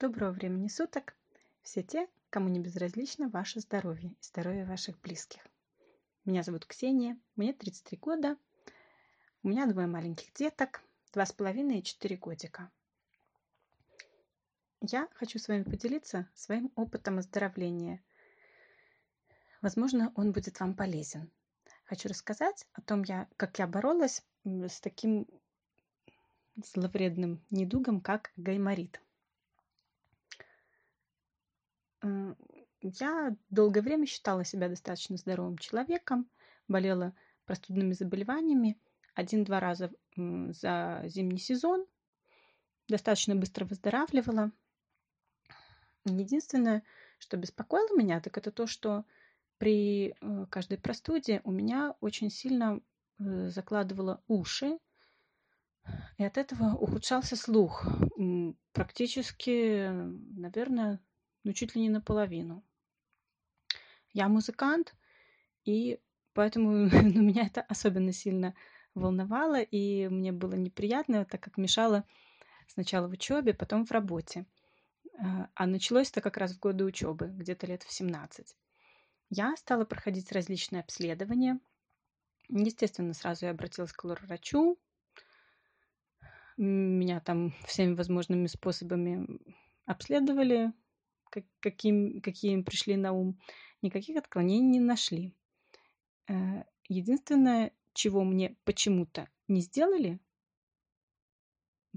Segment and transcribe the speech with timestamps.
[0.00, 1.14] Доброго времени суток!
[1.62, 5.46] Все те, кому не безразлично ваше здоровье и здоровье ваших близких.
[6.24, 8.38] Меня зовут Ксения, мне 33 года.
[9.42, 10.80] У меня двое маленьких деток,
[11.12, 12.70] два с половиной и четыре годика.
[14.80, 18.02] Я хочу с вами поделиться своим опытом оздоровления.
[19.60, 21.30] Возможно, он будет вам полезен.
[21.84, 23.04] Хочу рассказать о том,
[23.36, 25.26] как я боролась с таким
[26.56, 28.98] зловредным недугом, как гайморит.
[32.82, 36.28] Я долгое время считала себя достаточно здоровым человеком,
[36.66, 37.14] болела
[37.44, 38.78] простудными заболеваниями
[39.14, 41.86] один-два раза за зимний сезон,
[42.88, 44.50] достаточно быстро выздоравливала.
[46.04, 46.82] Единственное,
[47.18, 49.04] что беспокоило меня, так это то, что
[49.58, 52.80] при э, каждой простуде у меня очень сильно
[53.18, 54.78] э, закладывало уши,
[56.16, 57.86] и от этого ухудшался слух.
[58.72, 61.00] Практически, наверное,
[61.44, 62.62] ну, чуть ли не наполовину.
[64.12, 64.94] Я музыкант,
[65.64, 66.00] и
[66.32, 68.54] поэтому ну, меня это особенно сильно
[68.94, 72.04] волновало, и мне было неприятно, так как мешало
[72.66, 74.46] сначала в учебе, потом в работе.
[75.18, 78.56] А, а началось это как раз в годы учебы, где-то лет в 17.
[79.28, 81.60] Я стала проходить различные обследования.
[82.48, 84.78] Естественно, сразу я обратилась к врачу.
[86.56, 89.26] Меня там всеми возможными способами
[89.86, 90.72] обследовали,
[91.60, 93.38] каким, какие им пришли на ум.
[93.82, 95.34] Никаких отклонений не нашли.
[96.28, 100.20] Э, единственное, чего мне почему-то не сделали,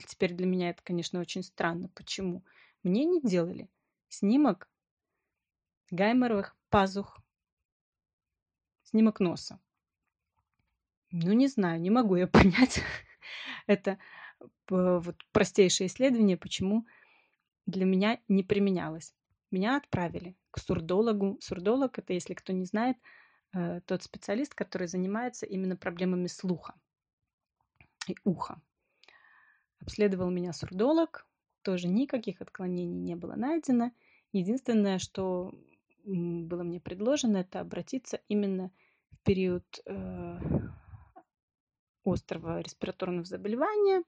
[0.07, 2.43] теперь для меня это, конечно, очень странно, почему,
[2.83, 3.69] мне не делали
[4.09, 4.69] снимок
[5.91, 7.19] гайморовых пазух,
[8.83, 9.59] снимок носа.
[11.11, 12.81] Ну, не знаю, не могу я понять.
[13.67, 13.99] это
[14.69, 16.87] вот простейшее исследование, почему
[17.65, 19.13] для меня не применялось
[19.53, 21.37] меня отправили к сурдологу.
[21.41, 22.97] Сурдолог– это, если кто не знает,
[23.53, 26.73] э, тот специалист, который занимается именно проблемами слуха
[28.07, 28.61] и уха.
[29.79, 31.27] Обследовал меня сурдолог,
[31.61, 33.91] тоже никаких отклонений не было найдено.
[34.31, 35.53] Единственное, что
[36.03, 38.71] было мне предложено, это обратиться именно
[39.11, 40.39] в период э,
[42.03, 44.03] острого респираторного заболевания,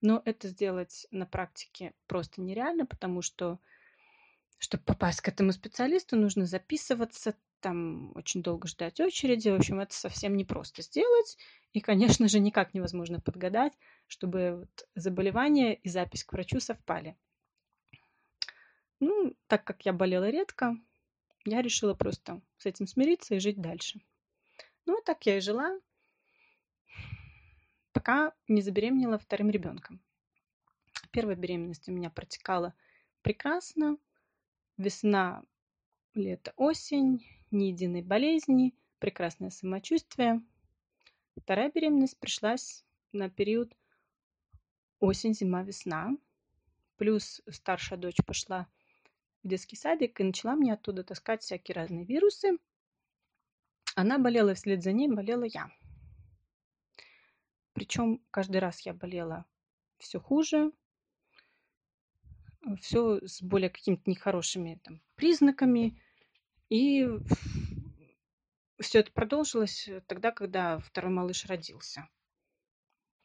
[0.00, 3.58] но это сделать на практике просто нереально, потому что
[4.62, 9.48] чтобы попасть к этому специалисту, нужно записываться, там очень долго ждать очереди.
[9.48, 11.36] В общем, это совсем непросто сделать.
[11.72, 13.72] И, конечно же, никак невозможно подгадать,
[14.06, 17.16] чтобы вот заболевание и запись к врачу совпали.
[19.00, 20.76] Ну, так как я болела редко,
[21.44, 24.00] я решила просто с этим смириться и жить дальше.
[24.86, 25.76] Ну, так я и жила,
[27.90, 30.00] пока не забеременела вторым ребенком.
[31.10, 32.74] Первая беременность у меня протекала
[33.22, 33.98] прекрасно,
[34.78, 35.42] Весна,
[36.14, 40.42] лето, осень, ни единой болезни, прекрасное самочувствие.
[41.36, 43.72] Вторая беременность пришлась на период
[45.00, 46.16] осень, зима, весна.
[46.96, 48.68] Плюс старшая дочь пошла
[49.42, 52.58] в детский садик и начала мне оттуда таскать всякие разные вирусы.
[53.94, 55.70] Она болела, вслед за ней болела я.
[57.72, 59.44] Причем каждый раз я болела
[59.98, 60.72] все хуже,
[62.80, 66.00] все с более какими-то нехорошими там, признаками.
[66.68, 67.06] И
[68.80, 72.08] все это продолжилось тогда, когда второй малыш родился.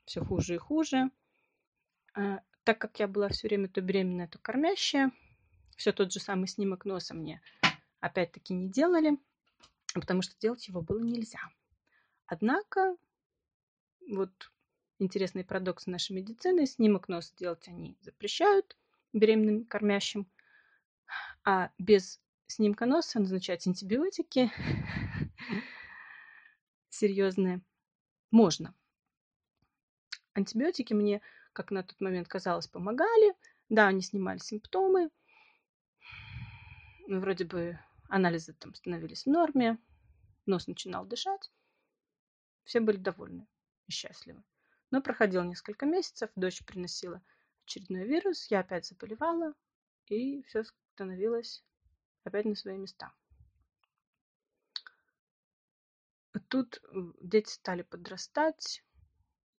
[0.05, 1.11] Все хуже и хуже.
[2.13, 5.11] А, так как я была все время то беременная, то кормящая,
[5.75, 7.41] все тот же самый снимок носа мне
[7.99, 9.17] опять-таки не делали,
[9.93, 11.39] потому что делать его было нельзя.
[12.25, 12.95] Однако,
[14.09, 14.51] вот
[14.99, 18.75] интересный парадокс нашей медицины, снимок носа делать они запрещают–
[19.13, 20.29] беременным кормящим,
[21.43, 24.51] а без снимка носа назначать антибиотики
[26.89, 27.61] серьезные
[28.31, 28.73] можно.
[30.33, 31.21] Антибиотики мне,
[31.53, 33.35] как на тот момент казалось, помогали.
[33.69, 35.09] Да, они снимали симптомы.
[37.07, 37.79] Вроде бы
[38.09, 39.77] анализы там становились в норме.
[40.45, 41.51] Нос начинал дышать.
[42.63, 43.47] Все были довольны
[43.87, 44.43] и счастливы.
[44.91, 47.21] Но проходило несколько месяцев, дочь приносила
[47.67, 49.53] очередной вирус, я опять заболевала,
[50.07, 51.63] и все становилось
[52.23, 53.11] опять на свои места.
[56.47, 56.81] Тут
[57.21, 58.83] дети стали подрастать,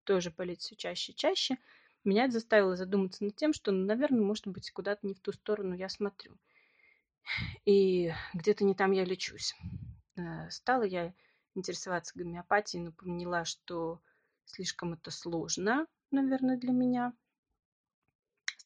[0.04, 1.58] тоже болеть все чаще и чаще.
[2.04, 5.32] Меня это заставило задуматься над тем, что, ну, наверное, может быть, куда-то не в ту
[5.32, 6.38] сторону я смотрю.
[7.66, 9.54] И где-то не там я лечусь.
[10.16, 11.12] Э, стала я
[11.54, 14.00] интересоваться гомеопатией, но поняла, что
[14.46, 17.12] слишком это сложно, наверное, для меня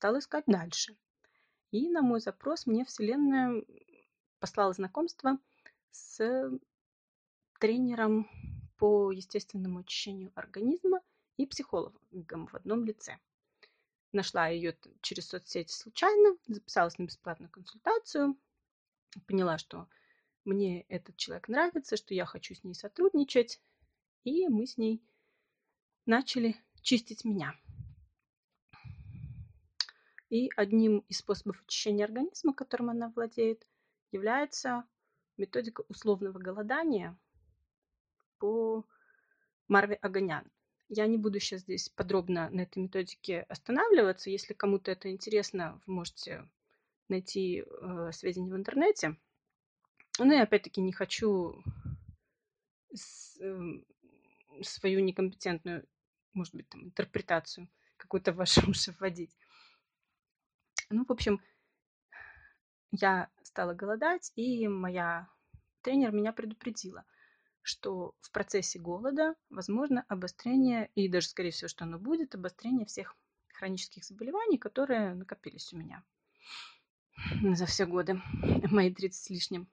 [0.02, 0.96] стала искать дальше.
[1.70, 3.64] И на мой запрос мне Вселенная
[4.40, 5.38] послала знакомство
[5.92, 6.50] с
[7.60, 8.28] тренером
[8.78, 11.02] по естественному очищению организма
[11.36, 13.16] и психологом в одном лице.
[14.10, 18.36] Нашла ее через соцсети случайно, записалась на бесплатную консультацию,
[19.28, 19.88] поняла, что
[20.44, 23.60] мне этот человек нравится, что я хочу с ней сотрудничать,
[24.24, 25.00] и мы с ней
[26.06, 27.54] начали чистить меня.
[30.32, 33.66] И одним из способов очищения организма, которым она владеет,
[34.12, 34.84] является
[35.36, 37.18] методика условного голодания
[38.38, 38.82] по
[39.68, 40.50] Марве Аганян.
[40.88, 44.30] Я не буду сейчас здесь подробно на этой методике останавливаться.
[44.30, 46.48] Если кому-то это интересно, вы можете
[47.08, 49.18] найти э, сведения в интернете.
[50.18, 51.62] Ну и опять-таки не хочу
[52.94, 53.82] с, э,
[54.62, 55.86] свою некомпетентную,
[56.32, 57.68] может быть, там, интерпретацию
[57.98, 59.36] какую-то в ваши уши вводить.
[60.92, 61.40] Ну, в общем,
[62.90, 65.26] я стала голодать, и моя
[65.80, 67.06] тренер меня предупредила,
[67.62, 73.16] что в процессе голода возможно обострение, и даже, скорее всего, что оно будет, обострение всех
[73.54, 76.04] хронических заболеваний, которые накопились у меня
[77.56, 78.20] за все годы,
[78.70, 79.68] мои 30 с лишним.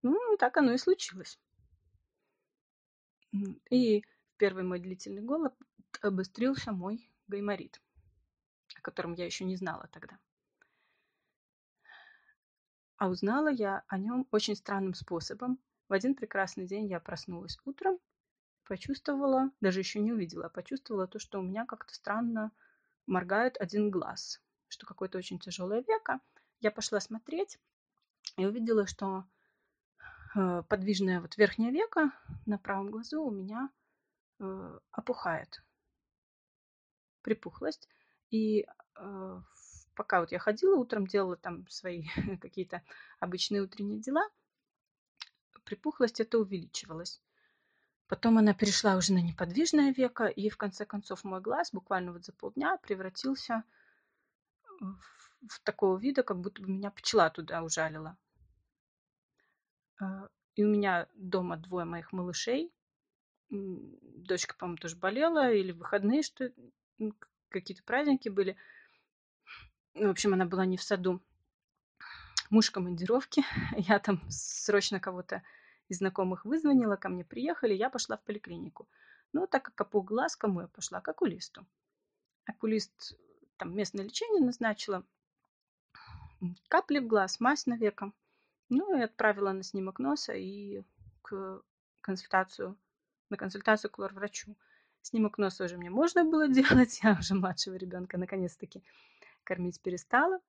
[0.00, 1.38] Ну, так оно и случилось.
[3.68, 4.02] И
[4.38, 5.54] первый мой длительный голод
[6.00, 7.78] обострился мой гайморит
[8.82, 10.18] о котором я еще не знала тогда.
[12.96, 15.58] А узнала я о нем очень странным способом.
[15.88, 17.98] В один прекрасный день я проснулась утром,
[18.64, 22.50] почувствовала, даже еще не увидела, а почувствовала то, что у меня как-то странно
[23.06, 26.20] моргает один глаз, что какое-то очень тяжелое веко.
[26.60, 27.58] Я пошла смотреть
[28.36, 29.24] и увидела, что
[30.34, 32.12] э, подвижное вот верхнее веко
[32.46, 33.70] на правом глазу у меня
[34.38, 35.62] э, опухает.
[37.22, 37.88] Припухлость.
[38.32, 39.40] И э,
[39.94, 42.06] пока вот я ходила утром, делала там свои
[42.40, 42.82] какие-то
[43.20, 44.28] обычные утренние дела,
[45.64, 47.20] припухлость это увеличивалась.
[48.08, 52.24] Потом она перешла уже на неподвижное веко, и в конце концов мой глаз буквально вот
[52.24, 53.64] за полдня превратился
[54.80, 54.96] в,
[55.48, 58.16] в такого вида, как будто бы меня пчела туда ужалила.
[60.00, 62.72] Э, и у меня дома двое моих малышей.
[63.50, 66.50] Дочка, по-моему, тоже болела, или выходные, что
[67.52, 68.56] какие-то праздники были.
[69.94, 71.20] В общем, она была не в саду.
[72.50, 73.44] Муж командировки.
[73.76, 75.42] Я там срочно кого-то
[75.88, 78.88] из знакомых вызвонила, ко мне приехали, я пошла в поликлинику.
[79.32, 81.00] Ну, так как опух глаз, кому я пошла?
[81.00, 81.66] К окулисту.
[82.46, 83.14] Окулист
[83.56, 85.04] там местное лечение назначила.
[86.68, 88.12] Капли в глаз, мазь на веко.
[88.68, 90.82] Ну, и отправила на снимок носа и
[91.22, 91.62] к
[92.00, 92.76] консультацию,
[93.28, 94.56] на консультацию к лор-врачу.
[95.02, 98.82] Снимок носа уже мне можно было делать, я уже младшего ребенка наконец-таки
[99.44, 100.40] кормить перестала.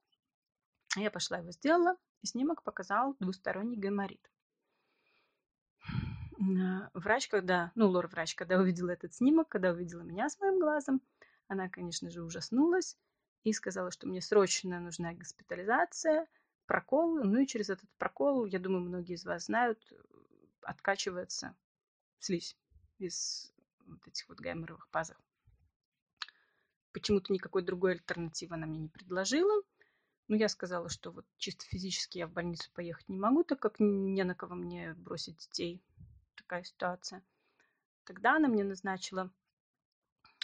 [0.95, 4.29] Я пошла его сделала, и снимок показал двусторонний гайморит.
[6.93, 11.01] Врач, когда, ну, лор-врач, когда увидела этот снимок, когда увидела меня с моим глазом,
[11.47, 12.97] она, конечно же, ужаснулась
[13.43, 16.27] и сказала, что мне срочно нужна госпитализация,
[16.65, 19.79] прокол, ну и через этот прокол, я думаю, многие из вас знают,
[20.61, 21.55] откачивается
[22.19, 22.57] слизь
[22.99, 23.53] из
[23.93, 25.19] вот этих вот гайморовых пазах.
[26.91, 29.63] Почему-то никакой другой альтернативы она мне не предложила.
[30.27, 33.79] Но я сказала, что вот чисто физически я в больницу поехать не могу, так как
[33.79, 35.83] не на кого мне бросить детей.
[36.35, 37.23] Такая ситуация.
[38.05, 39.31] Тогда она мне назначила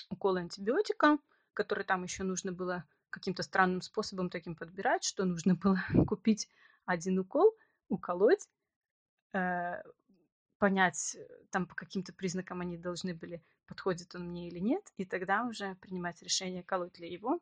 [0.09, 1.17] укол антибиотика,
[1.53, 6.49] который там еще нужно было каким-то странным способом таким подбирать, что нужно было купить
[6.85, 7.55] один укол,
[7.87, 8.47] уколоть,
[9.33, 9.81] э,
[10.59, 15.05] понять, э, там по каким-то признакам они должны были, подходит он мне или нет, и
[15.05, 17.39] тогда уже принимать решение, колоть ли его.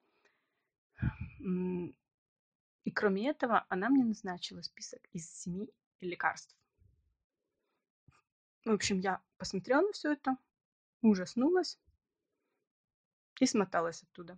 [1.40, 5.70] И кроме этого, она мне назначила список из семи
[6.00, 6.56] лекарств.
[8.64, 10.38] В общем, я посмотрела на все это,
[11.02, 11.78] ужаснулась
[13.40, 14.38] и смоталась оттуда.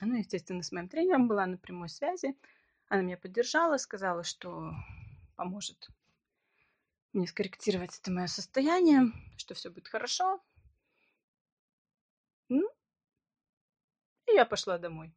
[0.00, 2.36] Ну, естественно, с моим тренером была на прямой связи.
[2.88, 4.72] Она меня поддержала, сказала, что
[5.36, 5.88] поможет
[7.12, 10.42] мне скорректировать это мое состояние, что все будет хорошо.
[12.48, 12.68] Ну,
[14.26, 15.14] и я пошла домой.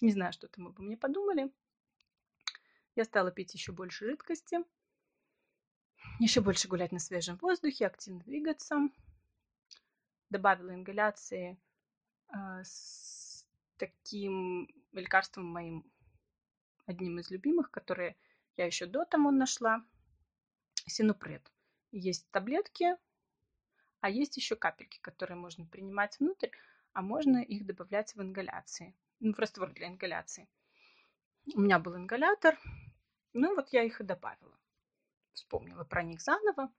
[0.00, 1.52] Не знаю, что там обо мне подумали.
[2.94, 4.58] Я стала пить еще больше жидкости,
[6.18, 8.76] еще больше гулять на свежем воздухе, активно двигаться.
[10.28, 11.58] Добавила ингаляции
[12.28, 15.90] э, с таким лекарством моим,
[16.86, 18.16] одним из любимых, которые
[18.56, 19.84] я еще до тому нашла
[20.90, 21.50] синупред.
[21.90, 22.96] Есть таблетки,
[24.00, 26.50] а есть еще капельки, которые можно принимать внутрь,
[26.92, 30.48] а можно их добавлять в ингаляции, ну, в раствор для ингаляции.
[31.54, 32.58] У меня был ингалятор.
[33.32, 34.56] Ну вот я их и добавила.
[35.32, 36.70] Вспомнила про них заново.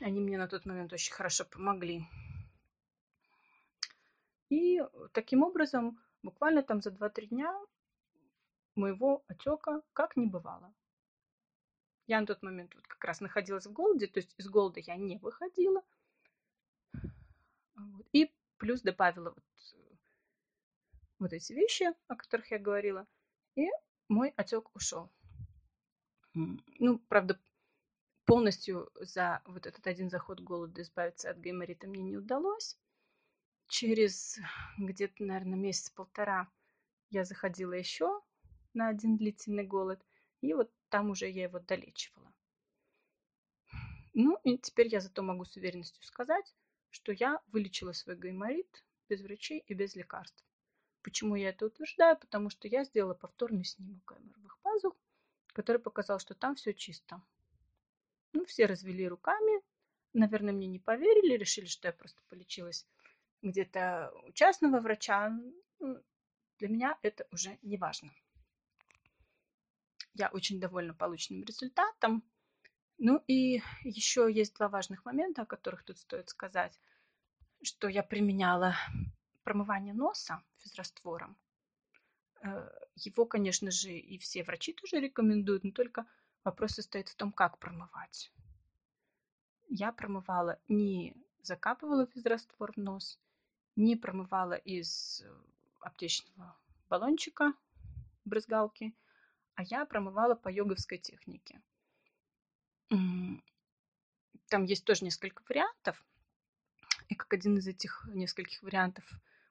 [0.00, 2.04] Они мне на тот момент очень хорошо помогли.
[4.48, 4.80] И
[5.12, 7.54] таким образом, буквально там за 2-3 дня
[8.76, 10.72] моего отека как не бывало.
[12.06, 14.96] Я на тот момент вот как раз находилась в голоде, то есть из голода я
[14.96, 15.82] не выходила.
[17.74, 18.06] Вот.
[18.12, 19.44] И плюс добавила вот,
[21.18, 23.06] вот эти вещи, о которых я говорила,
[23.56, 23.68] и
[24.08, 25.10] мой отек ушел.
[26.34, 27.40] Ну, правда,
[28.24, 32.78] полностью за вот этот один заход голода избавиться от гайморита мне не удалось.
[33.68, 34.38] Через
[34.78, 36.48] где-то, наверное, месяц-полтора
[37.10, 38.20] я заходила еще
[38.74, 40.04] на один длительный голод,
[40.40, 42.32] и вот там уже я его долечивала.
[44.14, 46.54] Ну, и теперь я зато могу с уверенностью сказать,
[46.90, 50.42] что я вылечила свой гайморит без врачей и без лекарств.
[51.02, 52.16] Почему я это утверждаю?
[52.16, 54.96] Потому что я сделала повторный снимок гайморовых пазух,
[55.48, 57.22] который показал, что там все чисто.
[58.32, 59.62] Ну, все развели руками,
[60.16, 62.86] наверное, мне не поверили, решили, что я просто полечилась
[63.42, 65.30] где-то у частного врача.
[66.58, 68.10] Для меня это уже не важно.
[70.18, 72.22] Я очень довольна полученным результатом.
[72.98, 76.80] Ну и еще есть два важных момента, о которых тут стоит сказать,
[77.62, 78.74] что я применяла
[79.44, 81.36] промывание носа физраствором.
[82.42, 86.06] Э, его, конечно же, и все врачи тоже рекомендуют, но только
[86.44, 88.32] вопрос состоит в том, как промывать.
[89.68, 93.20] Я промывала, не закапывала физраствор в нос,
[93.76, 95.22] не промывала из
[95.80, 96.56] аптечного
[96.88, 97.52] баллончика
[98.24, 98.94] брызгалки,
[99.56, 101.60] а я промывала по йоговской технике.
[102.88, 106.04] Там есть тоже несколько вариантов.
[107.08, 109.04] И как один из этих нескольких вариантов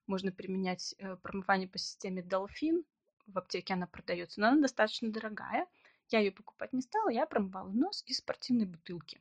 [0.08, 2.86] можно применять э, промывание по системе Dolphin.
[3.28, 5.68] В аптеке она продается, но она достаточно дорогая.
[6.10, 9.20] Я ее покупать не стала, я промывала нос из спортивной бутылки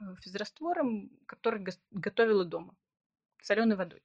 [0.00, 2.76] э, физраствором, который готовила дома,
[3.42, 4.02] соленой водой,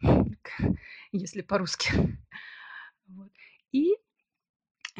[1.12, 2.18] если по-русски.
[3.72, 3.96] И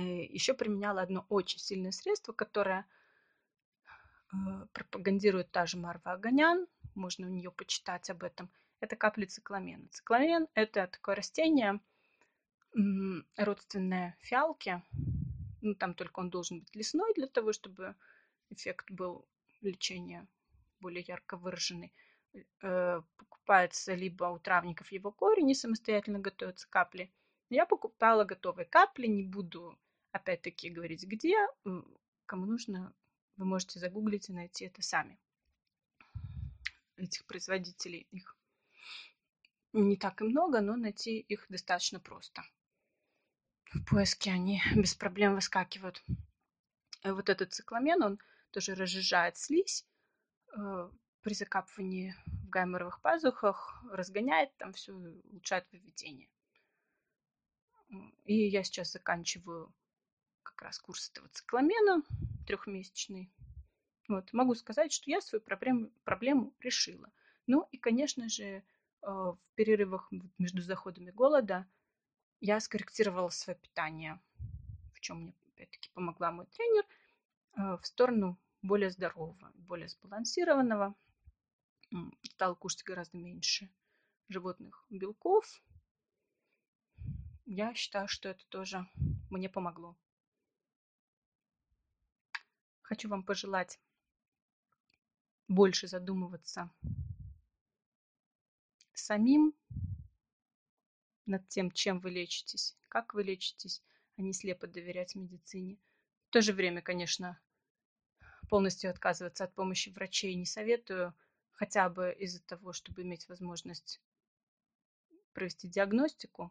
[0.01, 2.87] еще применяла одно очень сильное средство, которое
[4.33, 9.89] Э, пропагандирует та же Марва Аганян, можно у нее почитать об этом, это капли цикламена.
[9.91, 11.81] Цикламен– это такое растение,
[13.37, 14.83] родственное фиалке,
[15.61, 17.95] ну, там только он должен быть лесной для того, чтобы
[18.49, 19.27] эффект был
[19.61, 20.27] лечения
[20.81, 21.93] более ярко выраженный.
[22.63, 27.13] Э, покупается либо у травников его корень и самостоятельно готовятся капли.
[27.53, 29.79] Я покупала готовые капли, не буду
[30.11, 31.37] опять-таки говорить где.
[32.25, 32.95] Кому нужно,
[33.37, 35.19] вы можете загуглить и найти это сами.
[36.97, 38.39] Этих производителей их
[39.75, 42.43] не так и много, но найти их достаточно просто.
[43.75, 46.03] В поиске они без проблем выскакивают.
[47.05, 48.19] Вот этот цикламен, он
[48.51, 49.87] тоже разжижает слизь
[50.57, 50.91] э,
[51.21, 56.32] при закапывании в гайморовых пазухах, разгоняет там все, улучшает выведение.
[58.25, 59.73] И я сейчас заканчиваю
[60.43, 62.03] как раз курс этого цикламена
[62.47, 63.31] трехмесячный.
[64.09, 67.11] Вот, могу сказать, что я свою проблему, проблему решила.
[67.47, 68.63] Ну и, конечно же, э,
[69.03, 71.67] в перерывах между заходами голода
[72.41, 74.21] я скорректировала свое питание,
[74.95, 76.85] в чем мне, опять-таки, помогла мой тренер,
[77.57, 80.95] э, в сторону более здорового, более сбалансированного.
[82.23, 83.71] Стала кушать гораздо меньше
[84.29, 85.63] животных белков.
[87.55, 88.87] Я считаю, что это тоже
[89.29, 89.95] мне помогло.
[92.81, 93.79] Хочу вам пожелать
[95.49, 96.71] больше задумываться
[98.95, 99.55] самим
[101.27, 103.83] над тем, чем вы лечитесь, как вы лечитесь,
[104.17, 105.77] а не слепо доверять медицине.
[106.29, 107.39] В то же время, конечно,
[108.49, 111.15] полностью отказываться от помощи врачей не советую,
[111.51, 114.01] хотя бы из-за того, чтобы иметь возможность
[115.35, 116.51] провести диагностику.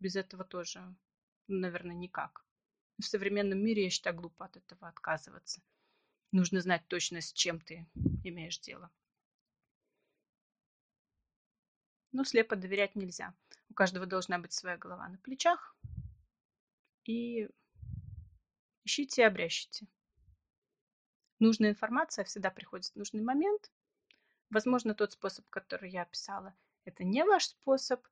[0.00, 0.82] Без этого тоже,
[1.46, 2.44] наверное, никак
[3.00, 5.62] в современном мире, я считаю, глупо от этого отказываться.
[6.32, 7.88] Нужно знать точно, с чем ты
[8.22, 8.90] имеешь дело.
[12.12, 13.34] Но слепо доверять нельзя.
[13.68, 15.76] У каждого должна быть своя голова на плечах.
[17.04, 17.48] И
[18.84, 19.86] ищите и обрящите.
[21.38, 23.70] Нужная информация всегда приходит в нужный момент.
[24.50, 26.54] Возможно, тот способ, который я описала,
[26.84, 28.04] это не ваш способ,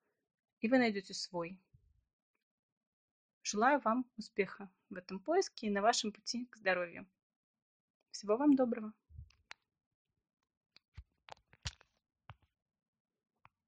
[0.61, 1.61] и вы найдете свой.
[3.50, 7.09] Желаю вам успеха в этом поиске и на вашем пути к здоровью.
[8.11, 8.93] Всего вам доброго!